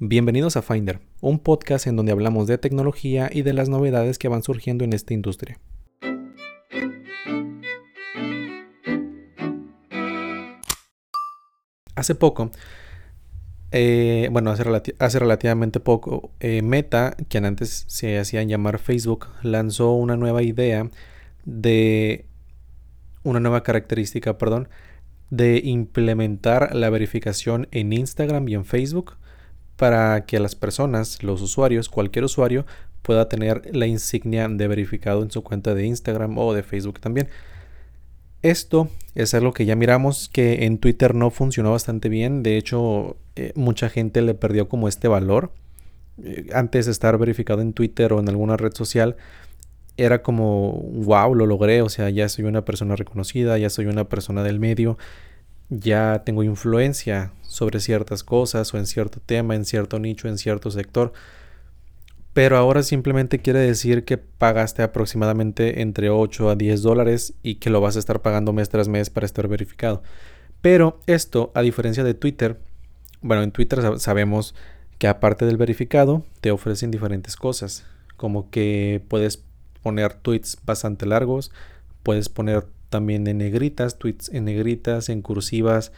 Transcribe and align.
Bienvenidos 0.00 0.56
a 0.56 0.62
Finder, 0.62 1.00
un 1.20 1.40
podcast 1.40 1.88
en 1.88 1.96
donde 1.96 2.12
hablamos 2.12 2.46
de 2.46 2.56
tecnología 2.56 3.30
y 3.32 3.42
de 3.42 3.52
las 3.52 3.68
novedades 3.68 4.16
que 4.16 4.28
van 4.28 4.44
surgiendo 4.44 4.84
en 4.84 4.92
esta 4.92 5.12
industria. 5.12 5.58
Hace 11.96 12.14
poco, 12.14 12.52
eh, 13.72 14.28
bueno, 14.30 14.52
hace, 14.52 15.18
relativamente 15.18 15.80
poco, 15.80 16.30
eh, 16.38 16.62
Meta, 16.62 17.16
quien 17.28 17.44
antes 17.44 17.84
se 17.88 18.20
hacían 18.20 18.48
llamar 18.48 18.78
Facebook, 18.78 19.26
lanzó 19.42 19.94
una 19.94 20.16
nueva 20.16 20.44
idea 20.44 20.88
de 21.44 22.24
una 23.24 23.40
nueva 23.40 23.64
característica, 23.64 24.38
perdón, 24.38 24.68
de 25.30 25.60
implementar 25.64 26.76
la 26.76 26.88
verificación 26.88 27.66
en 27.72 27.92
Instagram 27.92 28.48
y 28.48 28.54
en 28.54 28.64
Facebook 28.64 29.17
para 29.78 30.26
que 30.26 30.40
las 30.40 30.56
personas, 30.56 31.22
los 31.22 31.40
usuarios, 31.40 31.88
cualquier 31.88 32.24
usuario 32.24 32.66
pueda 33.02 33.28
tener 33.28 33.74
la 33.74 33.86
insignia 33.86 34.48
de 34.48 34.66
verificado 34.66 35.22
en 35.22 35.30
su 35.30 35.42
cuenta 35.44 35.72
de 35.72 35.86
Instagram 35.86 36.36
o 36.36 36.52
de 36.52 36.64
Facebook 36.64 36.98
también. 37.00 37.28
Esto 38.42 38.90
es 39.14 39.34
algo 39.34 39.52
que 39.52 39.66
ya 39.66 39.76
miramos 39.76 40.28
que 40.28 40.64
en 40.64 40.78
Twitter 40.78 41.14
no 41.14 41.30
funcionó 41.30 41.70
bastante 41.70 42.08
bien. 42.08 42.42
De 42.42 42.56
hecho, 42.56 43.16
eh, 43.36 43.52
mucha 43.54 43.88
gente 43.88 44.20
le 44.20 44.34
perdió 44.34 44.68
como 44.68 44.88
este 44.88 45.06
valor. 45.06 45.52
Eh, 46.24 46.48
antes 46.52 46.86
de 46.86 46.92
estar 46.92 47.16
verificado 47.16 47.62
en 47.62 47.72
Twitter 47.72 48.12
o 48.12 48.18
en 48.18 48.28
alguna 48.28 48.56
red 48.56 48.72
social, 48.74 49.16
era 49.96 50.22
como, 50.22 50.72
wow, 50.72 51.36
lo 51.36 51.46
logré. 51.46 51.82
O 51.82 51.88
sea, 51.88 52.10
ya 52.10 52.28
soy 52.28 52.46
una 52.46 52.64
persona 52.64 52.96
reconocida, 52.96 53.56
ya 53.58 53.70
soy 53.70 53.86
una 53.86 54.08
persona 54.08 54.42
del 54.42 54.58
medio 54.58 54.98
ya 55.70 56.22
tengo 56.24 56.42
influencia 56.42 57.32
sobre 57.42 57.80
ciertas 57.80 58.24
cosas 58.24 58.72
o 58.72 58.78
en 58.78 58.86
cierto 58.86 59.20
tema, 59.24 59.54
en 59.54 59.64
cierto 59.64 59.98
nicho, 59.98 60.28
en 60.28 60.38
cierto 60.38 60.70
sector. 60.70 61.12
Pero 62.32 62.56
ahora 62.56 62.82
simplemente 62.82 63.40
quiere 63.40 63.58
decir 63.60 64.04
que 64.04 64.18
pagaste 64.18 64.82
aproximadamente 64.82 65.82
entre 65.82 66.10
8 66.10 66.50
a 66.50 66.54
10 66.56 66.82
dólares 66.82 67.34
y 67.42 67.56
que 67.56 67.70
lo 67.70 67.80
vas 67.80 67.96
a 67.96 67.98
estar 67.98 68.22
pagando 68.22 68.52
mes 68.52 68.68
tras 68.68 68.88
mes 68.88 69.10
para 69.10 69.26
estar 69.26 69.48
verificado. 69.48 70.02
Pero 70.62 71.00
esto, 71.06 71.50
a 71.54 71.62
diferencia 71.62 72.04
de 72.04 72.14
Twitter, 72.14 72.60
bueno, 73.20 73.42
en 73.42 73.50
Twitter 73.50 73.98
sabemos 73.98 74.54
que 74.98 75.08
aparte 75.08 75.46
del 75.46 75.56
verificado, 75.56 76.24
te 76.40 76.50
ofrecen 76.50 76.90
diferentes 76.90 77.36
cosas. 77.36 77.84
Como 78.16 78.50
que 78.50 79.02
puedes 79.08 79.42
poner 79.82 80.14
tweets 80.14 80.58
bastante 80.64 81.06
largos, 81.06 81.50
puedes 82.02 82.28
poner 82.28 82.66
también 82.88 83.26
en 83.26 83.38
negritas, 83.38 83.98
tweets 83.98 84.30
en 84.30 84.44
negritas, 84.44 85.08
en 85.08 85.22
cursivas, 85.22 85.92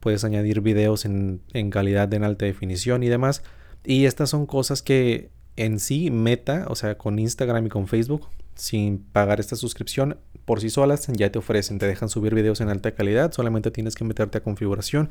puedes 0.00 0.24
añadir 0.24 0.60
videos 0.60 1.04
en, 1.04 1.40
calidad 1.70 2.12
en 2.12 2.24
alta 2.24 2.44
definición 2.46 3.02
y 3.02 3.08
demás. 3.08 3.42
Y 3.84 4.04
estas 4.04 4.30
son 4.30 4.46
cosas 4.46 4.82
que 4.82 5.30
en 5.56 5.80
sí 5.80 6.10
Meta, 6.10 6.66
o 6.68 6.74
sea, 6.74 6.98
con 6.98 7.18
Instagram 7.18 7.66
y 7.66 7.68
con 7.68 7.86
Facebook, 7.88 8.28
sin 8.54 8.98
pagar 8.98 9.40
esta 9.40 9.56
suscripción 9.56 10.18
por 10.44 10.60
sí 10.60 10.70
solas, 10.70 11.06
ya 11.08 11.30
te 11.30 11.38
ofrecen, 11.38 11.78
te 11.78 11.86
dejan 11.86 12.08
subir 12.08 12.34
videos 12.34 12.60
en 12.60 12.68
alta 12.68 12.92
calidad, 12.92 13.32
solamente 13.32 13.70
tienes 13.70 13.94
que 13.94 14.04
meterte 14.04 14.38
a 14.38 14.42
configuración, 14.42 15.10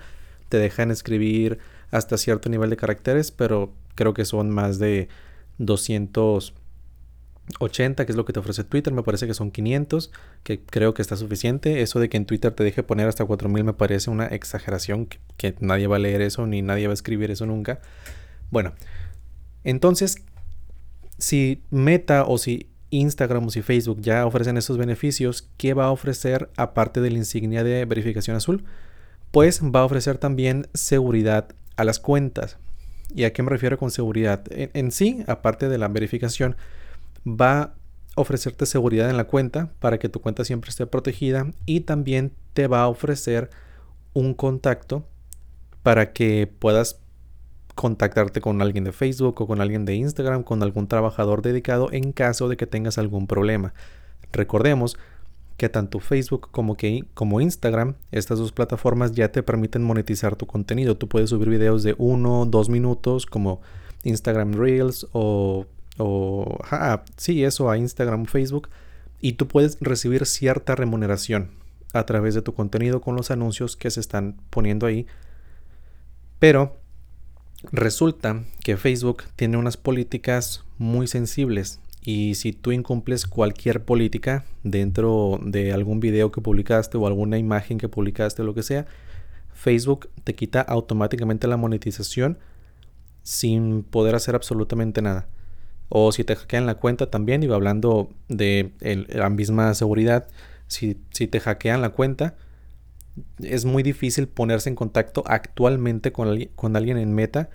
te 0.49 0.57
dejan 0.57 0.91
escribir 0.91 1.59
hasta 1.91 2.17
cierto 2.17 2.49
nivel 2.49 2.69
de 2.69 2.77
caracteres, 2.77 3.31
pero 3.31 3.73
creo 3.95 4.13
que 4.13 4.25
son 4.25 4.49
más 4.49 4.79
de 4.79 5.09
200 5.59 6.53
80, 7.59 8.05
que 8.05 8.11
es 8.11 8.15
lo 8.15 8.25
que 8.25 8.33
te 8.33 8.39
ofrece 8.39 8.63
Twitter, 8.63 8.93
me 8.93 9.03
parece 9.03 9.27
que 9.27 9.33
son 9.33 9.51
500, 9.51 10.11
que 10.43 10.59
creo 10.59 10.93
que 10.93 11.01
está 11.01 11.15
suficiente. 11.15 11.81
Eso 11.81 11.99
de 11.99 12.09
que 12.09 12.17
en 12.17 12.25
Twitter 12.25 12.51
te 12.51 12.63
deje 12.63 12.83
poner 12.83 13.07
hasta 13.07 13.25
4000 13.25 13.63
me 13.63 13.73
parece 13.73 14.09
una 14.09 14.27
exageración, 14.27 15.07
que, 15.37 15.55
nadie 15.59 15.87
va 15.87 15.95
a 15.95 15.99
leer 15.99 16.21
eso, 16.21 16.45
ni 16.45 16.61
nadie 16.61 16.87
va 16.87 16.91
a 16.91 16.95
escribir 16.95 17.31
eso 17.31 17.45
nunca. 17.45 17.79
Bueno, 18.51 18.73
entonces, 19.63 20.17
si 21.17 21.63
Meta 21.69 22.25
o 22.25 22.37
si 22.37 22.69
Instagram 22.89 23.47
o 23.47 23.49
si 23.49 23.61
Facebook 23.61 24.01
ya 24.01 24.25
ofrecen 24.25 24.57
esos 24.57 24.77
beneficios, 24.77 25.49
¿qué 25.57 25.73
va 25.73 25.85
a 25.85 25.91
ofrecer 25.91 26.49
aparte 26.57 27.01
de 27.01 27.11
la 27.11 27.17
insignia 27.17 27.63
de 27.63 27.85
verificación 27.85 28.35
azul? 28.35 28.65
Pues 29.31 29.61
va 29.61 29.81
a 29.81 29.85
ofrecer 29.85 30.17
también 30.17 30.67
seguridad 30.73 31.49
a 31.75 31.83
las 31.83 31.99
cuentas. 31.99 32.57
¿Y 33.13 33.23
a 33.23 33.31
qué 33.31 33.41
me 33.41 33.49
refiero 33.49 33.77
con 33.77 33.91
seguridad? 33.91 34.43
en 34.49 34.91
sí, 34.91 35.23
aparte 35.27 35.69
de 35.69 35.77
la 35.77 35.87
verificación, 35.87 36.57
va 37.25 37.61
a 37.61 37.73
ofrecerte 38.15 38.65
seguridad 38.65 39.09
en 39.09 39.17
la 39.17 39.25
cuenta 39.25 39.71
para 39.79 39.99
que 39.99 40.09
tu 40.09 40.19
cuenta 40.21 40.43
siempre 40.43 40.69
esté 40.69 40.87
protegida 40.87 41.51
y 41.65 41.81
también 41.81 42.33
te 42.53 42.67
va 42.67 42.81
a 42.81 42.87
ofrecer 42.87 43.49
un 44.13 44.33
contacto 44.33 45.07
para 45.83 46.11
que 46.13 46.51
puedas 46.59 46.99
contactarte 47.75 48.41
con 48.41 48.61
alguien 48.61 48.83
de 48.83 48.91
Facebook 48.91 49.39
o 49.39 49.47
con 49.47 49.61
alguien 49.61 49.85
de 49.85 49.95
Instagram, 49.95 50.43
con 50.43 50.63
algún 50.63 50.87
trabajador 50.87 51.41
dedicado 51.41 51.89
en 51.91 52.11
caso 52.11 52.49
de 52.49 52.57
que 52.57 52.65
tengas 52.65 52.97
algún 52.97 53.27
problema. 53.27 53.73
Recordemos 54.31 54.97
que 55.57 55.69
tanto 55.69 55.99
Facebook 55.99 56.49
como, 56.51 56.75
como 57.13 57.41
Instagram, 57.41 57.95
estas 58.11 58.39
dos 58.39 58.51
plataformas 58.51 59.13
ya 59.13 59.31
te 59.31 59.43
permiten 59.43 59.83
monetizar 59.83 60.35
tu 60.35 60.45
contenido. 60.45 60.97
Tú 60.97 61.07
puedes 61.07 61.29
subir 61.29 61.49
videos 61.49 61.83
de 61.83 61.95
uno, 61.97 62.45
dos 62.45 62.69
minutos 62.69 63.25
como 63.25 63.61
Instagram 64.03 64.53
Reels 64.53 65.07
o 65.13 65.65
o 65.97 66.59
sí, 67.17 67.43
eso 67.43 67.69
a 67.69 67.77
Instagram, 67.77 68.25
Facebook, 68.25 68.69
y 69.19 69.33
tú 69.33 69.47
puedes 69.47 69.77
recibir 69.81 70.25
cierta 70.25 70.75
remuneración 70.75 71.51
a 71.93 72.05
través 72.05 72.35
de 72.35 72.41
tu 72.41 72.53
contenido 72.53 73.01
con 73.01 73.15
los 73.15 73.31
anuncios 73.31 73.75
que 73.75 73.91
se 73.91 73.99
están 73.99 74.37
poniendo 74.49 74.85
ahí. 74.85 75.07
Pero 76.39 76.77
resulta 77.71 78.43
que 78.63 78.77
Facebook 78.77 79.23
tiene 79.35 79.57
unas 79.57 79.77
políticas 79.77 80.63
muy 80.77 81.07
sensibles 81.07 81.79
y 82.01 82.35
si 82.35 82.53
tú 82.53 82.71
incumples 82.71 83.25
cualquier 83.25 83.83
política 83.83 84.45
dentro 84.63 85.39
de 85.43 85.73
algún 85.73 85.99
video 85.99 86.31
que 86.31 86.41
publicaste 86.41 86.97
o 86.97 87.07
alguna 87.07 87.37
imagen 87.37 87.77
que 87.77 87.89
publicaste 87.89 88.43
o 88.43 88.45
lo 88.45 88.53
que 88.53 88.63
sea, 88.63 88.85
Facebook 89.53 90.09
te 90.23 90.35
quita 90.35 90.61
automáticamente 90.61 91.47
la 91.47 91.57
monetización 91.57 92.37
sin 93.23 93.83
poder 93.83 94.15
hacer 94.15 94.35
absolutamente 94.35 95.01
nada. 95.01 95.27
O 95.89 96.11
si 96.11 96.23
te 96.23 96.35
hackean 96.35 96.65
la 96.65 96.75
cuenta 96.75 97.09
también, 97.09 97.41
digo, 97.41 97.53
hablando 97.53 98.09
de 98.27 98.73
la 99.09 99.29
misma 99.29 99.73
seguridad, 99.73 100.27
si, 100.67 100.95
te 100.95 101.39
hackean 101.39 101.81
la 101.81 101.89
cuenta, 101.89 102.35
es 103.39 103.65
muy 103.65 103.83
difícil 103.83 104.27
ponerse 104.27 104.69
en 104.69 104.75
contacto 104.75 105.23
actualmente 105.25 106.11
con, 106.11 106.45
con 106.55 106.75
alguien 106.75 106.97
en 106.97 107.13
meta 107.13 107.49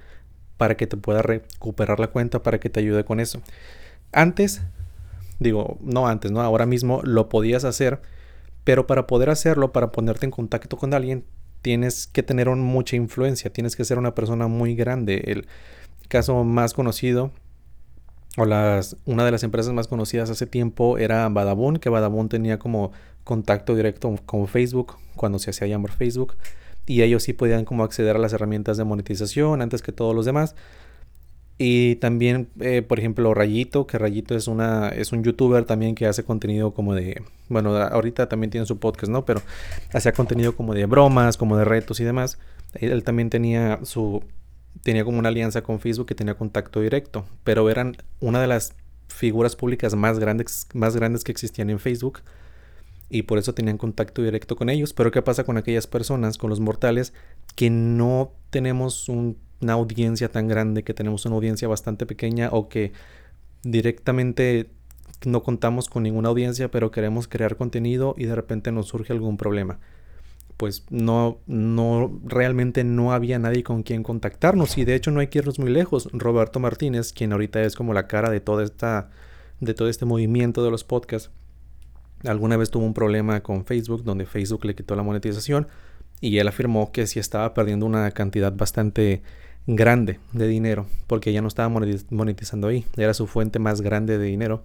para 0.57 0.77
que 0.77 0.87
te 0.87 0.97
pueda 0.97 1.23
recuperar 1.23 2.01
la 2.01 2.09
cuenta, 2.09 2.43
para 2.43 2.59
que 2.59 2.71
te 2.71 2.81
ayude 2.81 3.05
con 3.05 3.21
eso. 3.21 3.43
Antes, 4.13 4.63
digo, 5.39 5.79
no 5.83 6.09
antes, 6.09 6.33
¿no? 6.33 6.41
Ahora 6.41 6.67
mismo 6.67 7.01
lo 7.03 7.29
podías 7.29 7.65
hacer, 7.65 8.01
pero 8.65 8.87
para 8.87 9.07
poder 9.07 9.31
hacerlo, 9.31 9.73
para 9.73 9.93
ponerte 9.93 10.25
en 10.25 10.31
contacto 10.31 10.77
con 10.77 10.95
alguien, 10.95 11.25
tienes 11.63 12.07
que 12.07 12.23
tener 12.23 12.49
mucha 12.49 12.97
influencia, 12.97 13.53
tienes 13.53 13.77
que 13.77 13.85
ser 13.85 13.99
una 13.99 14.15
persona 14.15 14.49
muy 14.49 14.75
grande. 14.75 15.23
El 15.27 15.47
caso 16.09 16.45
más 16.45 16.75
conocido 16.75 17.33
o 18.37 18.47
las, 18.47 18.97
una 19.05 19.25
de 19.25 19.31
las 19.31 19.43
empresas 19.43 19.73
más 19.73 19.89
conocidas 19.89 20.31
hace 20.31 20.47
tiempo 20.47 20.99
era 20.99 21.29
Badabun, 21.29 21.77
que 21.77 21.91
Badabun 21.91 22.29
tenía 22.29 22.59
como 22.59 22.93
contacto 23.25 23.75
directo 23.75 24.15
con 24.27 24.49
Facebook 24.49 24.97
cuando 25.17 25.39
se 25.39 25.51
hacía 25.51 25.69
llamar 25.69 25.93
Facebook 25.93 26.35
y 26.87 27.03
ellos 27.03 27.23
sí 27.23 27.33
podían 27.33 27.65
como 27.65 27.85
acceder 27.85 28.17
a 28.17 28.19
las 28.19 28.33
herramientas 28.33 28.77
de 28.77 28.85
monetización 28.85 29.63
antes 29.63 29.83
que 29.83 29.93
todos 29.93 30.15
los 30.15 30.25
demás. 30.25 30.57
Y 31.59 31.97
también, 31.97 32.49
eh, 32.61 32.83
por 32.83 32.99
ejemplo, 32.99 33.35
Rayito, 33.35 33.87
que 33.87 33.99
Rayito 33.99 34.35
es 34.35 34.49
una 34.49 34.89
es 34.89 35.13
un 35.13 35.23
youtuber 35.23 35.65
también 35.65 35.95
que 35.95 36.07
hace 36.07 36.25
contenido 36.25 36.73
como 36.73 36.95
de, 36.95 37.23
bueno, 37.49 37.77
ahorita 37.77 38.29
también 38.29 38.51
tiene 38.51 38.67
su 38.67 38.79
podcast, 38.79 39.13
¿no? 39.13 39.25
Pero 39.25 39.43
hacía 39.93 40.13
contenido 40.13 40.57
como 40.57 40.75
de 40.75 40.87
bromas, 40.87 41.37
como 41.37 41.57
de 41.57 41.65
retos 41.65 42.01
y 42.01 42.05
demás. 42.05 42.39
él 42.75 43.05
también 43.05 43.31
tenía 43.31 43.79
su 43.85 44.25
tenía 44.83 45.05
como 45.05 45.19
una 45.19 45.29
alianza 45.29 45.63
con 45.63 45.81
Facebook 45.81 46.07
que 46.07 46.15
tenía 46.15 46.35
contacto 46.35 46.81
directo, 46.81 47.25
pero 47.45 47.69
eran 47.71 47.97
una 48.21 48.41
de 48.41 48.47
las 48.47 48.75
figuras 49.09 49.57
públicas 49.57 49.95
más 49.95 50.19
grandes, 50.19 50.67
más 50.75 50.97
grandes 50.97 51.25
que 51.25 51.33
existían 51.33 51.71
en 51.71 51.79
Facebook 51.79 52.21
y 53.13 53.23
por 53.23 53.39
eso 53.39 53.53
tenían 53.53 53.77
contacto 53.77 54.23
directo 54.23 54.57
con 54.57 54.71
ellos. 54.71 54.95
Pero 54.95 55.11
¿qué 55.11 55.21
pasa 55.21 55.45
con 55.45 55.59
aquellas 55.59 55.87
personas, 55.87 56.39
con 56.39 56.49
los 56.49 56.61
mortales, 56.61 57.13
que 57.55 57.69
no 57.69 58.33
tenemos 58.51 59.09
una 59.09 59.37
audiencia 59.75 60.31
tan 60.31 60.49
grande, 60.49 60.83
que 60.83 60.95
tenemos 60.95 61.27
una 61.27 61.35
audiencia 61.37 61.69
bastante 61.69 62.07
pequeña 62.07 62.49
o 62.51 62.69
que 62.69 62.93
directamente 63.63 64.71
no 65.25 65.43
contamos 65.43 65.89
con 65.89 66.03
ninguna 66.03 66.31
audiencia, 66.31 66.71
pero 66.71 66.91
queremos 66.91 67.29
crear 67.29 67.57
contenido 67.57 68.15
y 68.17 68.25
de 68.25 68.35
repente 68.35 68.73
nos 68.73 68.89
surge 68.89 69.13
algún 69.13 69.37
problema? 69.37 69.79
Pues 70.63 70.85
no, 70.91 71.41
no, 71.49 72.21
realmente 72.23 72.85
no 72.85 73.13
había 73.13 73.37
nadie 73.41 73.65
con 73.65 73.83
quien 73.83 74.05
contactarnos 74.05 74.79
y 74.79 74.85
de 74.85 74.95
hecho 74.95 75.11
no 75.11 75.19
hay 75.19 75.27
que 75.27 75.41
irnos 75.41 75.59
muy 75.59 75.73
lejos. 75.73 76.09
Roberto 76.13 76.61
Martínez, 76.61 77.13
quien 77.13 77.33
ahorita 77.33 77.63
es 77.63 77.75
como 77.75 77.93
la 77.93 78.07
cara 78.07 78.31
de 78.31 78.39
toda 78.39 78.63
esta, 78.63 79.11
de 79.59 79.75
todo 79.75 79.89
este 79.89 80.05
movimiento 80.05 80.63
de 80.63 80.71
los 80.71 80.85
podcasts, 80.85 81.33
alguna 82.25 82.57
vez 82.57 82.71
tuvo 82.71 82.85
un 82.85 82.95
problema 82.95 83.43
con 83.43 83.65
Facebook 83.65 84.05
donde 84.05 84.25
Facebook 84.25 84.65
le 84.65 84.77
quitó 84.77 84.95
la 84.95 85.03
monetización 85.03 85.67
y 86.21 86.39
él 86.39 86.47
afirmó 86.47 86.93
que 86.93 87.09
sí 87.09 87.19
estaba 87.19 87.55
perdiendo 87.55 87.85
una 87.85 88.09
cantidad 88.13 88.53
bastante 88.53 89.25
grande 89.67 90.21
de 90.33 90.47
dinero, 90.47 90.87
porque 91.09 91.33
ya 91.33 91.43
no 91.43 91.49
estaba 91.49 91.77
monetizando 92.11 92.69
ahí, 92.69 92.87
era 92.97 93.15
su 93.15 93.27
fuente 93.27 93.59
más 93.59 93.81
grande 93.81 94.17
de 94.17 94.27
dinero. 94.27 94.63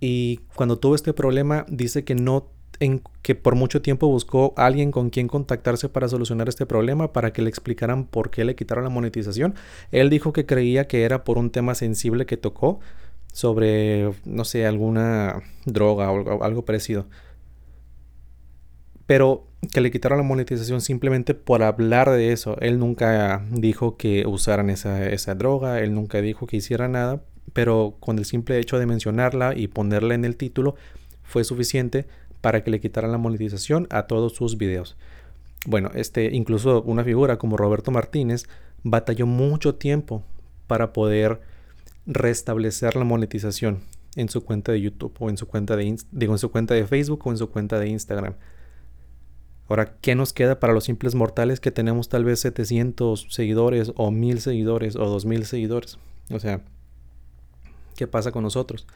Y 0.00 0.38
cuando 0.54 0.78
tuvo 0.78 0.94
este 0.94 1.12
problema, 1.12 1.66
dice 1.68 2.04
que 2.04 2.14
no 2.14 2.56
en 2.80 3.02
que 3.22 3.34
por 3.34 3.54
mucho 3.54 3.82
tiempo 3.82 4.06
buscó 4.06 4.54
alguien 4.56 4.90
con 4.90 5.10
quien 5.10 5.28
contactarse 5.28 5.88
para 5.88 6.08
solucionar 6.08 6.48
este 6.48 6.66
problema, 6.66 7.12
para 7.12 7.32
que 7.32 7.42
le 7.42 7.48
explicaran 7.48 8.04
por 8.04 8.30
qué 8.30 8.44
le 8.44 8.54
quitaron 8.54 8.84
la 8.84 8.90
monetización. 8.90 9.54
Él 9.90 10.10
dijo 10.10 10.32
que 10.32 10.46
creía 10.46 10.86
que 10.86 11.02
era 11.02 11.24
por 11.24 11.38
un 11.38 11.50
tema 11.50 11.74
sensible 11.74 12.26
que 12.26 12.36
tocó 12.36 12.80
sobre, 13.32 14.12
no 14.24 14.44
sé, 14.44 14.66
alguna 14.66 15.42
droga 15.64 16.10
o 16.10 16.44
algo 16.44 16.64
parecido. 16.64 17.06
Pero 19.06 19.46
que 19.72 19.80
le 19.80 19.90
quitaron 19.90 20.18
la 20.18 20.24
monetización 20.24 20.80
simplemente 20.80 21.34
por 21.34 21.62
hablar 21.62 22.10
de 22.10 22.32
eso. 22.32 22.56
Él 22.60 22.78
nunca 22.78 23.44
dijo 23.50 23.96
que 23.96 24.26
usaran 24.26 24.70
esa, 24.70 25.08
esa 25.08 25.34
droga, 25.34 25.80
él 25.80 25.94
nunca 25.94 26.20
dijo 26.20 26.46
que 26.46 26.58
hiciera 26.58 26.88
nada, 26.88 27.22
pero 27.52 27.96
con 27.98 28.18
el 28.18 28.24
simple 28.24 28.58
hecho 28.58 28.78
de 28.78 28.86
mencionarla 28.86 29.56
y 29.56 29.68
ponerla 29.68 30.14
en 30.14 30.24
el 30.24 30.36
título 30.36 30.76
fue 31.22 31.44
suficiente 31.44 32.06
para 32.40 32.62
que 32.62 32.70
le 32.70 32.80
quitaran 32.80 33.12
la 33.12 33.18
monetización 33.18 33.86
a 33.90 34.04
todos 34.04 34.34
sus 34.34 34.56
videos. 34.58 34.96
Bueno, 35.66 35.90
este, 35.94 36.34
incluso 36.34 36.82
una 36.82 37.04
figura 37.04 37.38
como 37.38 37.56
Roberto 37.56 37.90
Martínez 37.90 38.44
batalló 38.82 39.26
mucho 39.26 39.74
tiempo 39.74 40.22
para 40.66 40.92
poder 40.92 41.40
restablecer 42.06 42.96
la 42.96 43.04
monetización 43.04 43.80
en 44.16 44.28
su 44.28 44.44
cuenta 44.44 44.72
de 44.72 44.80
YouTube 44.80 45.14
o 45.18 45.28
en 45.28 45.36
su 45.36 45.46
cuenta 45.46 45.76
de 45.76 45.96
digo, 46.10 46.32
en 46.32 46.38
su 46.38 46.50
cuenta 46.50 46.74
de 46.74 46.86
Facebook 46.86 47.26
o 47.26 47.30
en 47.30 47.38
su 47.38 47.50
cuenta 47.50 47.78
de 47.78 47.88
Instagram. 47.88 48.34
Ahora, 49.68 49.96
¿qué 50.00 50.14
nos 50.14 50.32
queda 50.32 50.58
para 50.60 50.72
los 50.72 50.84
simples 50.84 51.14
mortales 51.14 51.60
que 51.60 51.70
tenemos 51.70 52.08
tal 52.08 52.24
vez 52.24 52.40
700 52.40 53.26
seguidores 53.28 53.92
o 53.96 54.10
1000 54.10 54.40
seguidores 54.40 54.96
o 54.96 55.04
2000 55.04 55.44
seguidores? 55.44 55.98
O 56.30 56.40
sea, 56.40 56.62
¿qué 57.94 58.06
pasa 58.06 58.32
con 58.32 58.44
nosotros? 58.44 58.86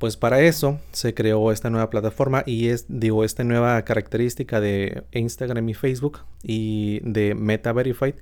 Pues 0.00 0.16
para 0.16 0.40
eso 0.40 0.80
se 0.92 1.12
creó 1.12 1.52
esta 1.52 1.68
nueva 1.68 1.90
plataforma 1.90 2.42
y 2.46 2.68
es, 2.68 2.86
digo, 2.88 3.22
esta 3.22 3.44
nueva 3.44 3.82
característica 3.82 4.58
de 4.58 5.04
Instagram 5.12 5.68
y 5.68 5.74
Facebook 5.74 6.20
y 6.42 7.00
de 7.00 7.34
Meta 7.34 7.74
Verified 7.74 8.14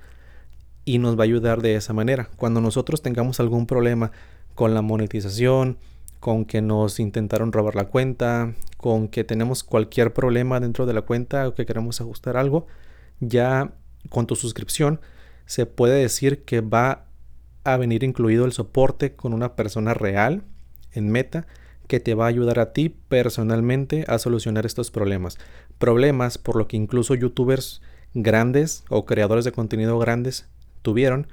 y 0.83 0.97
nos 0.97 1.17
va 1.17 1.21
a 1.21 1.23
ayudar 1.23 1.61
de 1.61 1.75
esa 1.75 1.93
manera. 1.93 2.27
Cuando 2.35 2.59
nosotros 2.59 3.01
tengamos 3.01 3.39
algún 3.39 3.65
problema 3.65 4.11
con 4.55 4.73
la 4.73 4.81
monetización, 4.81 5.77
con 6.19 6.43
que 6.43 6.61
nos 6.61 6.99
intentaron 6.99 7.53
robar 7.53 7.75
la 7.75 7.85
cuenta, 7.85 8.55
con 8.75 9.07
que 9.07 9.23
tenemos 9.23 9.63
cualquier 9.63 10.11
problema 10.11 10.59
dentro 10.59 10.85
de 10.85 10.91
la 10.91 11.03
cuenta 11.03 11.47
o 11.47 11.55
que 11.55 11.65
queremos 11.65 12.01
ajustar 12.01 12.35
algo, 12.35 12.67
ya 13.21 13.71
con 14.09 14.27
tu 14.27 14.35
suscripción 14.35 14.99
se 15.45 15.65
puede 15.65 16.01
decir 16.01 16.43
que 16.43 16.59
va 16.59 17.05
a 17.63 17.77
venir 17.77 18.03
incluido 18.03 18.43
el 18.43 18.51
soporte 18.51 19.15
con 19.15 19.33
una 19.33 19.55
persona 19.55 19.93
real 19.93 20.43
en 20.91 21.09
Meta 21.09 21.47
que 21.89 21.99
te 21.99 22.13
va 22.13 22.25
a 22.25 22.29
ayudar 22.29 22.59
a 22.59 22.71
ti 22.71 22.89
personalmente 22.89 24.05
a 24.07 24.19
solucionar 24.19 24.67
estos 24.67 24.91
problemas. 24.91 25.39
Problemas 25.79 26.37
por 26.37 26.55
lo 26.55 26.67
que 26.67 26.77
incluso 26.77 27.15
youtubers 27.15 27.81
grandes 28.13 28.83
o 28.89 29.07
creadores 29.07 29.43
de 29.43 29.51
contenido 29.51 29.97
grandes 29.97 30.47
tuvieron 30.83 31.27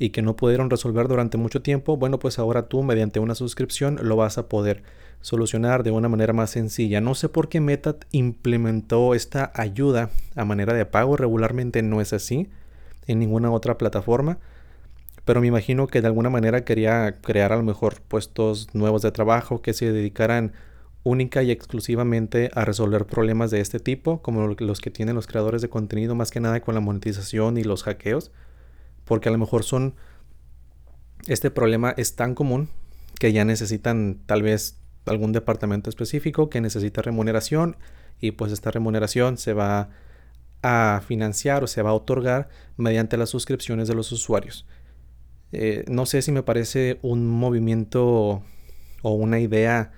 y 0.00 0.10
que 0.10 0.20
no 0.20 0.34
pudieron 0.34 0.68
resolver 0.68 1.06
durante 1.06 1.38
mucho 1.38 1.62
tiempo, 1.62 1.96
bueno, 1.96 2.18
pues 2.18 2.40
ahora 2.40 2.66
tú 2.66 2.82
mediante 2.82 3.20
una 3.20 3.36
suscripción 3.36 4.00
lo 4.02 4.16
vas 4.16 4.36
a 4.36 4.48
poder 4.48 4.82
solucionar 5.20 5.84
de 5.84 5.92
una 5.92 6.08
manera 6.08 6.32
más 6.32 6.50
sencilla. 6.50 7.00
No 7.00 7.14
sé 7.14 7.28
por 7.28 7.48
qué 7.48 7.60
Meta 7.60 7.94
implementó 8.10 9.14
esta 9.14 9.52
ayuda 9.54 10.10
a 10.34 10.44
manera 10.44 10.74
de 10.74 10.86
pago, 10.86 11.16
regularmente 11.16 11.82
no 11.82 12.00
es 12.00 12.12
así 12.12 12.48
en 13.06 13.20
ninguna 13.20 13.52
otra 13.52 13.78
plataforma 13.78 14.38
pero 15.24 15.40
me 15.40 15.46
imagino 15.46 15.86
que 15.86 16.00
de 16.00 16.06
alguna 16.06 16.30
manera 16.30 16.64
quería 16.64 17.20
crear 17.20 17.52
a 17.52 17.56
lo 17.56 17.62
mejor 17.62 18.00
puestos 18.02 18.74
nuevos 18.74 19.02
de 19.02 19.12
trabajo 19.12 19.62
que 19.62 19.72
se 19.72 19.92
dedicaran 19.92 20.52
única 21.02 21.42
y 21.42 21.50
exclusivamente 21.50 22.50
a 22.54 22.64
resolver 22.64 23.06
problemas 23.06 23.50
de 23.50 23.60
este 23.60 23.80
tipo, 23.80 24.22
como 24.22 24.46
los 24.46 24.80
que 24.80 24.90
tienen 24.90 25.14
los 25.14 25.26
creadores 25.26 25.62
de 25.62 25.68
contenido, 25.68 26.14
más 26.14 26.30
que 26.30 26.40
nada 26.40 26.60
con 26.60 26.74
la 26.74 26.80
monetización 26.80 27.56
y 27.56 27.64
los 27.64 27.84
hackeos, 27.84 28.32
porque 29.04 29.28
a 29.28 29.32
lo 29.32 29.38
mejor 29.38 29.64
son, 29.64 29.94
este 31.26 31.50
problema 31.50 31.94
es 31.96 32.16
tan 32.16 32.34
común 32.34 32.68
que 33.18 33.32
ya 33.32 33.44
necesitan 33.44 34.20
tal 34.26 34.42
vez 34.42 34.78
algún 35.06 35.32
departamento 35.32 35.90
específico 35.90 36.50
que 36.50 36.60
necesita 36.60 37.02
remuneración 37.02 37.76
y 38.20 38.32
pues 38.32 38.52
esta 38.52 38.70
remuneración 38.70 39.38
se 39.38 39.54
va 39.54 39.90
a 40.62 41.02
financiar 41.06 41.64
o 41.64 41.66
se 41.66 41.82
va 41.82 41.90
a 41.90 41.94
otorgar 41.94 42.48
mediante 42.76 43.16
las 43.16 43.30
suscripciones 43.30 43.88
de 43.88 43.94
los 43.94 44.12
usuarios. 44.12 44.66
Eh, 45.52 45.84
no 45.88 46.06
sé 46.06 46.22
si 46.22 46.32
me 46.32 46.42
parece 46.42 46.98
un 47.02 47.26
movimiento 47.26 48.42
o 49.02 49.12
una 49.12 49.40
idea 49.40 49.92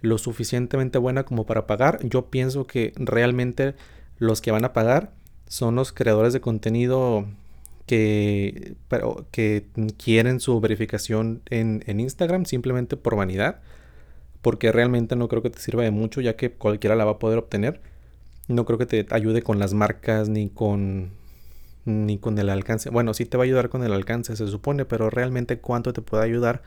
lo 0.00 0.18
suficientemente 0.18 0.98
buena 0.98 1.24
como 1.24 1.46
para 1.46 1.66
pagar. 1.66 1.98
Yo 2.02 2.26
pienso 2.26 2.66
que 2.66 2.92
realmente 2.96 3.74
los 4.18 4.40
que 4.40 4.50
van 4.50 4.64
a 4.64 4.72
pagar 4.72 5.12
son 5.46 5.76
los 5.76 5.92
creadores 5.92 6.32
de 6.32 6.40
contenido 6.40 7.26
que, 7.86 8.76
pero, 8.88 9.26
que 9.30 9.66
quieren 9.98 10.40
su 10.40 10.60
verificación 10.60 11.42
en, 11.50 11.82
en, 11.86 12.00
Instagram 12.00 12.44
simplemente 12.46 12.96
por 12.96 13.16
vanidad. 13.16 13.60
Porque 14.42 14.72
realmente 14.72 15.16
no 15.16 15.28
creo 15.28 15.42
que 15.42 15.50
te 15.50 15.58
sirva 15.58 15.84
de 15.84 15.90
mucho 15.90 16.20
ya 16.20 16.36
que 16.36 16.52
cualquiera 16.52 16.96
la 16.96 17.04
va 17.04 17.12
a 17.12 17.18
poder 17.18 17.38
obtener. 17.38 17.80
No 18.48 18.66
creo 18.66 18.78
que 18.78 18.86
te 18.86 19.06
ayude 19.10 19.42
con 19.42 19.58
las 19.58 19.72
marcas 19.72 20.28
ni 20.28 20.50
con 20.50 21.12
ni 21.84 22.18
con 22.18 22.38
el 22.38 22.50
alcance. 22.50 22.90
Bueno, 22.90 23.14
sí 23.14 23.26
te 23.26 23.36
va 23.36 23.44
a 23.44 23.46
ayudar 23.46 23.68
con 23.68 23.84
el 23.84 23.92
alcance, 23.92 24.36
se 24.36 24.46
supone, 24.48 24.84
pero 24.84 25.10
realmente 25.10 25.58
cuánto 25.58 25.92
te 25.92 26.02
puede 26.02 26.24
ayudar 26.24 26.62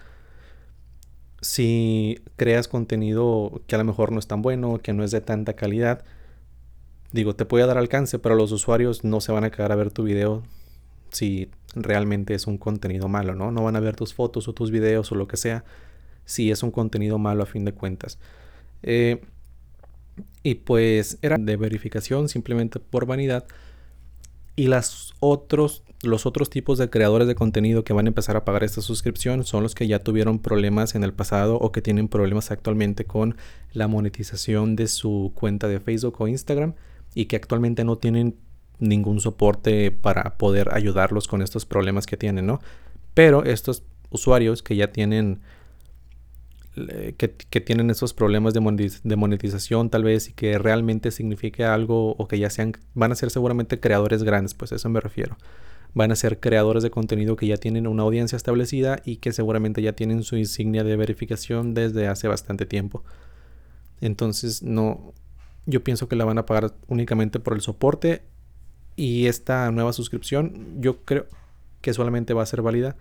si 1.41 2.21
creas 2.35 2.67
contenido 2.67 3.61
que 3.67 3.75
a 3.75 3.77
lo 3.77 3.83
mejor 3.83 4.11
no 4.11 4.19
es 4.19 4.27
tan 4.27 4.41
bueno, 4.41 4.79
que 4.79 4.93
no 4.93 5.03
es 5.03 5.11
de 5.11 5.21
tanta 5.21 5.53
calidad. 5.53 6.03
Digo, 7.11 7.35
te 7.35 7.45
puede 7.45 7.65
dar 7.65 7.77
alcance, 7.77 8.19
pero 8.19 8.35
los 8.35 8.51
usuarios 8.51 9.03
no 9.03 9.21
se 9.21 9.31
van 9.31 9.43
a 9.43 9.51
quedar 9.51 9.71
a 9.71 9.75
ver 9.75 9.91
tu 9.91 10.03
video 10.03 10.43
si 11.11 11.49
realmente 11.75 12.33
es 12.33 12.47
un 12.47 12.57
contenido 12.57 13.07
malo, 13.07 13.33
¿no? 13.35 13.51
No 13.51 13.63
van 13.63 13.75
a 13.75 13.79
ver 13.79 13.95
tus 13.95 14.13
fotos 14.13 14.47
o 14.47 14.53
tus 14.53 14.71
videos 14.71 15.11
o 15.11 15.15
lo 15.15 15.27
que 15.27 15.37
sea 15.37 15.63
si 16.25 16.51
es 16.51 16.63
un 16.63 16.71
contenido 16.71 17.17
malo 17.17 17.43
a 17.43 17.45
fin 17.45 17.63
de 17.65 17.71
cuentas. 17.71 18.19
Eh, 18.83 19.21
y 20.43 20.55
pues 20.55 21.17
era 21.21 21.37
de 21.37 21.55
verificación 21.55 22.29
simplemente 22.29 22.79
por 22.79 23.05
vanidad 23.05 23.45
y 24.57 24.67
las 24.67 25.13
otros, 25.19 25.83
los 26.01 26.25
otros 26.25 26.49
tipos 26.49 26.79
de 26.79 26.89
creadores 26.89 27.27
de 27.27 27.35
contenido 27.35 27.83
que 27.83 27.93
van 27.93 28.07
a 28.07 28.09
empezar 28.09 28.35
a 28.35 28.43
pagar 28.43 28.63
esta 28.63 28.81
suscripción 28.81 29.45
son 29.45 29.61
los 29.63 29.75
que 29.75 29.87
ya 29.87 29.99
tuvieron 29.99 30.39
problemas 30.39 30.95
en 30.95 31.03
el 31.03 31.13
pasado 31.13 31.57
o 31.57 31.71
que 31.71 31.83
tienen 31.83 32.09
problemas 32.09 32.51
actualmente 32.51 33.05
con 33.05 33.37
la 33.71 33.87
monetización 33.87 34.75
de 34.75 34.87
su 34.87 35.31
cuenta 35.35 35.67
de 35.67 35.79
Facebook 35.79 36.15
o 36.19 36.27
Instagram 36.27 36.73
y 37.13 37.25
que 37.25 37.35
actualmente 37.35 37.83
no 37.83 37.97
tienen 37.99 38.35
ningún 38.79 39.21
soporte 39.21 39.91
para 39.91 40.37
poder 40.37 40.73
ayudarlos 40.73 41.27
con 41.27 41.43
estos 41.43 41.67
problemas 41.67 42.07
que 42.07 42.17
tienen, 42.17 42.47
¿no? 42.47 42.59
Pero 43.13 43.43
estos 43.43 43.83
usuarios 44.09 44.63
que 44.63 44.75
ya 44.75 44.91
tienen 44.91 45.41
que, 47.17 47.61
tienen 47.61 47.89
esos 47.89 48.13
problemas 48.13 48.53
de, 48.53 49.15
monetización 49.15 49.89
tal 49.89 50.03
vez 50.03 50.29
y 50.29 50.33
que 50.33 50.57
realmente 50.57 51.11
signifique 51.11 51.63
algo 51.63 52.11
o 52.17 52.27
que 52.27 52.39
ya 52.39 52.49
sean, 52.49 52.73
van 52.93 53.11
a 53.11 53.15
ser 53.15 53.31
seguramente 53.31 53.79
creadores 53.79 54.23
grandes, 54.23 54.53
pues 54.53 54.71
a 54.71 54.75
eso 54.75 54.89
me 54.89 54.99
refiero. 54.99 55.37
Van 55.93 56.11
a 56.11 56.15
ser 56.15 56.39
creadores 56.39 56.83
de 56.83 56.91
contenido 56.91 57.35
que 57.35 57.47
ya 57.47 57.57
tienen 57.57 57.87
una 57.87 58.03
audiencia 58.03 58.35
establecida 58.35 59.01
y 59.05 59.17
que 59.17 59.33
seguramente 59.33 59.81
ya 59.81 59.93
tienen 59.93 60.23
su 60.23 60.37
insignia 60.37 60.83
de 60.83 60.95
verificación 60.95 61.73
desde 61.73 62.07
hace 62.07 62.27
bastante 62.27 62.65
tiempo. 62.65 63.03
Entonces 64.01 64.61
no, 64.61 65.13
yo 65.65 65.83
pienso 65.83 66.07
que 66.07 66.15
la 66.15 66.25
van 66.25 66.37
a 66.37 66.45
pagar 66.45 66.73
únicamente 66.87 67.39
por 67.39 67.53
el 67.53 67.61
soporte 67.61 68.21
y 68.95 69.27
esta 69.27 69.71
nueva 69.71 69.93
suscripción 69.93 70.79
yo 70.79 71.03
creo 71.03 71.25
que 71.81 71.93
solamente 71.93 72.33
va 72.33 72.43
a 72.43 72.47
ser 72.47 72.61
válida 72.61 72.95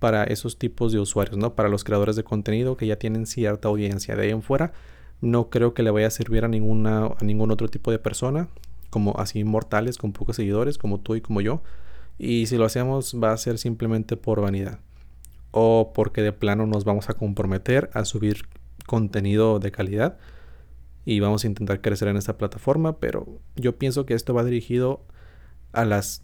para 0.00 0.24
esos 0.24 0.58
tipos 0.58 0.92
de 0.92 0.98
usuarios, 0.98 1.36
¿no? 1.36 1.54
Para 1.54 1.68
los 1.68 1.84
creadores 1.84 2.16
de 2.16 2.24
contenido 2.24 2.76
que 2.76 2.86
ya 2.86 2.96
tienen 2.96 3.26
cierta 3.26 3.68
audiencia. 3.68 4.16
De 4.16 4.24
ahí 4.24 4.30
en 4.30 4.42
fuera, 4.42 4.72
no 5.20 5.50
creo 5.50 5.74
que 5.74 5.82
le 5.82 5.90
vaya 5.90 6.08
a 6.08 6.10
servir 6.10 6.44
a, 6.44 6.48
ninguna, 6.48 7.06
a 7.06 7.24
ningún 7.24 7.52
otro 7.52 7.68
tipo 7.68 7.92
de 7.92 7.98
persona, 7.98 8.48
como 8.88 9.14
así 9.18 9.44
mortales 9.44 9.98
con 9.98 10.12
pocos 10.12 10.36
seguidores, 10.36 10.78
como 10.78 10.98
tú 10.98 11.14
y 11.14 11.20
como 11.20 11.42
yo. 11.42 11.62
Y 12.18 12.46
si 12.46 12.56
lo 12.56 12.64
hacemos, 12.64 13.14
va 13.22 13.32
a 13.32 13.36
ser 13.36 13.58
simplemente 13.58 14.16
por 14.16 14.40
vanidad. 14.40 14.80
O 15.52 15.92
porque 15.94 16.22
de 16.22 16.32
plano 16.32 16.66
nos 16.66 16.84
vamos 16.84 17.10
a 17.10 17.14
comprometer 17.14 17.90
a 17.92 18.04
subir 18.04 18.46
contenido 18.86 19.58
de 19.58 19.70
calidad 19.70 20.18
y 21.04 21.20
vamos 21.20 21.44
a 21.44 21.46
intentar 21.46 21.80
crecer 21.80 22.08
en 22.08 22.16
esta 22.16 22.38
plataforma, 22.38 22.98
pero 22.98 23.40
yo 23.56 23.76
pienso 23.76 24.06
que 24.06 24.14
esto 24.14 24.34
va 24.34 24.44
dirigido 24.44 25.02
a 25.72 25.84
las 25.84 26.22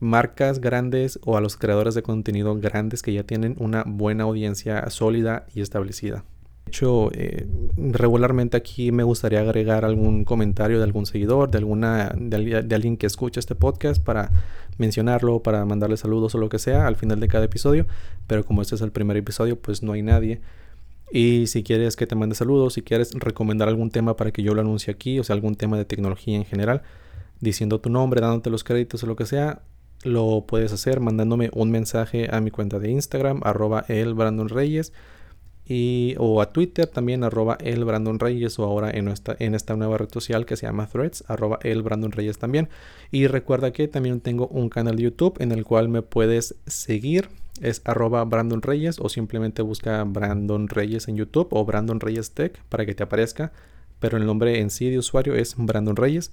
marcas 0.00 0.60
grandes 0.60 1.18
o 1.24 1.36
a 1.36 1.40
los 1.40 1.56
creadores 1.56 1.94
de 1.94 2.02
contenido 2.02 2.54
grandes 2.56 3.02
que 3.02 3.12
ya 3.12 3.24
tienen 3.24 3.56
una 3.58 3.84
buena 3.86 4.24
audiencia 4.24 4.88
sólida 4.90 5.46
y 5.54 5.60
establecida. 5.60 6.24
De 6.66 6.70
hecho, 6.70 7.10
eh, 7.14 7.46
regularmente 7.76 8.56
aquí 8.58 8.92
me 8.92 9.02
gustaría 9.02 9.40
agregar 9.40 9.86
algún 9.86 10.24
comentario 10.24 10.76
de 10.76 10.84
algún 10.84 11.06
seguidor, 11.06 11.50
de, 11.50 11.58
alguna, 11.58 12.12
de, 12.14 12.74
alguien 12.74 12.98
que 12.98 13.06
escucha 13.06 13.40
este 13.40 13.54
podcast 13.54 14.02
para 14.04 14.30
mencionarlo, 14.76 15.42
para 15.42 15.64
mandarle 15.64 15.96
saludos 15.96 16.34
o 16.34 16.38
lo 16.38 16.50
que 16.50 16.58
sea 16.58 16.86
al 16.86 16.96
final 16.96 17.20
de 17.20 17.28
cada 17.28 17.46
episodio. 17.46 17.86
Pero 18.26 18.44
como 18.44 18.60
este 18.60 18.74
es 18.74 18.82
el 18.82 18.92
primer 18.92 19.16
episodio, 19.16 19.58
pues 19.58 19.82
no 19.82 19.92
hay 19.92 20.02
nadie. 20.02 20.42
Y 21.10 21.46
si 21.46 21.62
quieres 21.62 21.96
que 21.96 22.06
te 22.06 22.14
mande 22.14 22.34
saludos, 22.34 22.74
si 22.74 22.82
quieres 22.82 23.14
recomendar 23.14 23.68
algún 23.68 23.90
tema 23.90 24.14
para 24.16 24.30
que 24.30 24.42
yo 24.42 24.54
lo 24.54 24.60
anuncie 24.60 24.92
aquí, 24.92 25.18
o 25.18 25.24
sea, 25.24 25.34
algún 25.34 25.54
tema 25.56 25.78
de 25.78 25.86
tecnología 25.86 26.36
en 26.36 26.44
general, 26.44 26.82
diciendo 27.40 27.80
tu 27.80 27.88
nombre, 27.88 28.20
dándote 28.20 28.50
los 28.50 28.62
créditos 28.62 29.02
o 29.04 29.06
lo 29.06 29.16
que 29.16 29.24
sea, 29.24 29.62
lo 30.04 30.44
puedes 30.46 30.72
hacer 30.72 31.00
mandándome 31.00 31.50
un 31.52 31.70
mensaje 31.70 32.28
a 32.30 32.40
mi 32.40 32.50
cuenta 32.50 32.78
de 32.78 32.90
Instagram, 32.90 33.40
arroba 33.44 33.84
y, 35.70 36.14
o 36.18 36.40
a 36.40 36.50
Twitter 36.50 36.86
también, 36.86 37.22
arroba 37.22 37.58
el 37.60 37.82
o 37.82 38.64
ahora 38.64 38.90
en, 38.90 39.08
esta, 39.08 39.36
en 39.38 39.54
esta 39.54 39.76
nueva 39.76 39.98
red 39.98 40.08
social 40.10 40.46
que 40.46 40.56
se 40.56 40.66
llama 40.66 40.86
Threads, 40.86 41.24
arroba 41.28 41.58
el 41.62 41.84
también. 42.38 42.70
Y 43.10 43.26
recuerda 43.26 43.70
que 43.72 43.86
también 43.86 44.20
tengo 44.20 44.48
un 44.48 44.70
canal 44.70 44.96
de 44.96 45.02
YouTube 45.02 45.36
en 45.40 45.52
el 45.52 45.64
cual 45.64 45.90
me 45.90 46.00
puedes 46.00 46.54
seguir, 46.66 47.28
es 47.60 47.82
arroba 47.84 48.24
Brandon 48.24 48.62
Reyes, 48.62 48.98
o 48.98 49.10
simplemente 49.10 49.60
busca 49.60 50.02
Brandon 50.04 50.68
Reyes 50.68 51.06
en 51.08 51.16
YouTube 51.16 51.48
o 51.50 51.64
Brandon 51.66 52.00
Reyes 52.00 52.30
Tech 52.30 52.62
para 52.70 52.86
que 52.86 52.94
te 52.94 53.02
aparezca, 53.02 53.52
pero 53.98 54.16
el 54.16 54.24
nombre 54.24 54.60
en 54.60 54.70
sí 54.70 54.88
de 54.88 54.98
usuario 54.98 55.34
es 55.34 55.54
Brandon 55.58 55.96
Reyes. 55.96 56.30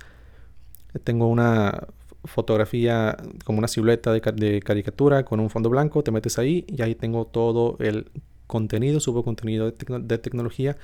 Tengo 1.03 1.27
una 1.27 1.87
fotografía 2.25 3.17
como 3.43 3.59
una 3.59 3.67
silueta 3.67 4.11
de, 4.13 4.61
caricatura 4.61 5.23
con 5.23 5.39
un 5.39 5.49
fondo 5.49 5.69
blanco, 5.69 6.03
te 6.03 6.11
metes 6.11 6.37
ahí 6.37 6.65
y 6.67 6.81
ahí 6.81 6.95
tengo 6.95 7.25
todo 7.25 7.77
el 7.79 8.11
contenido, 8.47 8.99
subo 8.99 9.23
contenido 9.23 9.71
de, 9.71 10.17
tecnología 10.17 10.77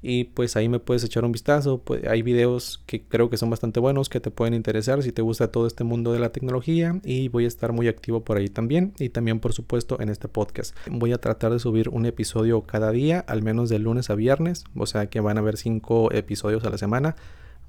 y 0.00 0.24
pues 0.24 0.56
ahí 0.56 0.68
me 0.68 0.78
puedes 0.78 1.02
echar 1.02 1.24
un 1.24 1.32
vistazo. 1.32 1.78
Pues, 1.78 2.04
hay 2.06 2.22
videos 2.22 2.82
que 2.86 3.02
creo 3.02 3.30
que 3.30 3.36
son 3.36 3.50
bastante 3.50 3.80
buenos, 3.80 4.08
que 4.08 4.20
te 4.20 4.30
pueden 4.30 4.54
interesar 4.54 5.02
si 5.02 5.12
te 5.12 5.22
gusta 5.22 5.50
todo 5.50 5.66
este 5.66 5.84
mundo 5.84 6.12
de 6.12 6.20
la 6.20 6.30
tecnología 6.30 7.00
y 7.04 7.28
voy 7.28 7.44
a 7.44 7.48
estar 7.48 7.72
muy 7.72 7.88
activo 7.88 8.22
por 8.22 8.36
ahí 8.36 8.48
también 8.48 8.92
y 8.98 9.08
también 9.08 9.40
por 9.40 9.52
supuesto 9.52 10.00
en 10.00 10.08
este 10.08 10.28
podcast. 10.28 10.76
Voy 10.90 11.12
a 11.12 11.18
tratar 11.18 11.52
de 11.52 11.58
subir 11.58 11.88
un 11.88 12.06
episodio 12.06 12.62
cada 12.62 12.92
día, 12.92 13.20
al 13.26 13.42
menos 13.42 13.68
de 13.68 13.78
lunes 13.78 14.10
a 14.10 14.14
viernes, 14.14 14.64
o 14.76 14.86
sea 14.86 15.08
que 15.08 15.20
van 15.20 15.36
a 15.36 15.40
haber 15.40 15.56
cinco 15.56 16.12
episodios 16.12 16.64
a 16.64 16.70
la 16.70 16.78
semana 16.78 17.16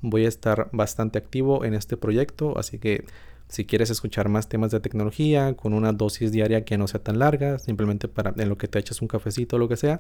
voy 0.02 0.26
a 0.26 0.30
estar 0.30 0.70
bastante 0.72 1.18
activo 1.18 1.66
en 1.66 1.74
este 1.74 1.98
proyecto, 1.98 2.58
así 2.58 2.80
que 2.80 3.06
si 3.48 3.66
quieres 3.66 3.90
escuchar 3.90 4.30
más 4.30 4.48
temas 4.48 4.72
de 4.72 4.80
tecnología 4.80 5.56
con 5.56 5.74
una 5.74 5.92
dosis 5.92 6.32
diaria 6.32 6.64
que 6.66 6.78
no 6.78 6.88
sea 6.88 7.02
tan 7.02 7.20
larga, 7.20 7.58
simplemente 7.58 8.08
para 8.08 8.34
en 8.38 8.48
lo 8.48 8.58
que 8.58 8.68
te 8.68 8.80
echas 8.80 9.02
un 9.02 9.08
cafecito 9.08 9.56
o 9.56 9.60
lo 9.60 9.68
que 9.68 9.76
sea, 9.76 10.00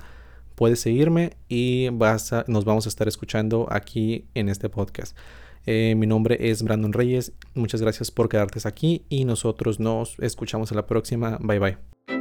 puedes 0.55 0.79
seguirme 0.79 1.31
y 1.47 1.89
nos 1.91 2.65
vamos 2.65 2.85
a 2.85 2.89
estar 2.89 3.07
escuchando 3.07 3.67
aquí 3.71 4.25
en 4.35 4.49
este 4.49 4.69
podcast. 4.69 5.17
Eh, 5.65 5.95
mi 5.97 6.07
nombre 6.07 6.49
es 6.49 6.63
Brandon 6.63 6.93
Reyes, 6.93 7.33
muchas 7.53 7.81
gracias 7.81 8.11
por 8.11 8.29
quedarte 8.29 8.59
aquí 8.67 9.03
y 9.09 9.25
nosotros 9.25 9.79
nos 9.79 10.17
escuchamos 10.19 10.71
en 10.71 10.77
la 10.77 10.85
próxima. 10.85 11.37
Bye 11.41 11.59
bye. 11.59 12.18